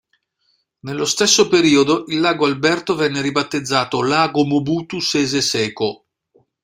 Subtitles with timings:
[0.79, 6.07] Nello stesso periodo il Lago Alberto venne ribattezzato "Lago Mobutu Sese Seko".